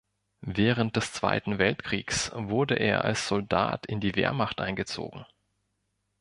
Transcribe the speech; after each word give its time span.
Während 0.47 0.95
des 0.95 1.13
Zweiten 1.13 1.59
Weltkriegs 1.59 2.31
wurde 2.33 2.73
er 2.73 3.03
als 3.05 3.27
Soldat 3.27 3.85
in 3.85 3.99
die 3.99 4.15
Wehrmacht 4.15 4.59
eingezogen. 4.59 5.27